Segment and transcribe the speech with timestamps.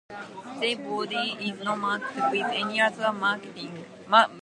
[0.59, 3.85] The body is not marked with any other markings.